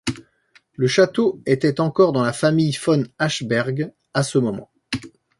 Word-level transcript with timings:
Le 0.73 0.87
château 0.87 1.39
était 1.45 1.79
encore 1.79 2.11
dans 2.11 2.23
la 2.23 2.33
famille 2.33 2.75
von 2.83 3.03
Ascheberg 3.19 3.93
à 4.15 4.23
ce 4.23 4.39
moment. 4.39 4.71